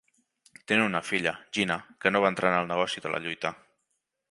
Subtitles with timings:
[0.71, 3.55] Tenen una filla, Gina, que no va entrar en el negoci de la lluita.